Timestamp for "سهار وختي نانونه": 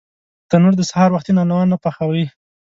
0.89-1.75